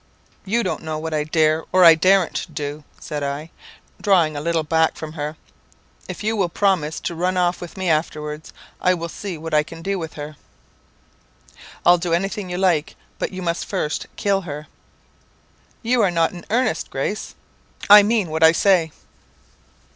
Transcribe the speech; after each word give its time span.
"'You 0.45 0.63
don't 0.63 0.81
know 0.81 0.97
what 0.97 1.13
I 1.13 1.23
dare, 1.23 1.59
or 1.71 1.81
what 1.81 1.85
I 1.85 1.93
dar'n't 1.93 2.47
do!' 2.55 2.83
said 2.99 3.21
I, 3.21 3.51
drawing 4.01 4.35
a 4.35 4.41
little 4.41 4.63
back 4.63 4.95
from 4.95 5.13
her. 5.13 5.37
'If 6.09 6.23
you 6.23 6.35
will 6.35 6.49
promise 6.49 6.99
to 7.01 7.13
run 7.13 7.37
off 7.37 7.61
with 7.61 7.77
me 7.77 7.87
afterwards, 7.87 8.51
I 8.81 8.95
will 8.95 9.09
see 9.09 9.37
what 9.37 9.53
I 9.53 9.61
can 9.61 9.83
do 9.83 9.99
with 9.99 10.13
her.' 10.13 10.37
"'I'll 11.85 11.99
do 11.99 12.13
anything 12.15 12.49
you 12.49 12.57
like; 12.57 12.95
but 13.19 13.31
you 13.31 13.43
must 13.43 13.65
first 13.67 14.07
kill 14.15 14.41
her.' 14.41 14.65
"'You 15.83 16.01
are 16.01 16.09
not 16.09 16.31
in 16.31 16.47
earnest, 16.49 16.89
Grace?' 16.89 17.35
"'I 17.87 18.01
mean 18.01 18.31
what 18.31 18.41
I 18.41 18.53
say!' 18.53 18.91